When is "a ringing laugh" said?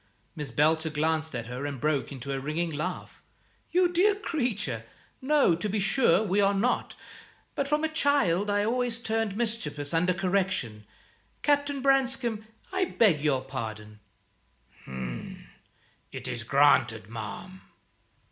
2.33-3.21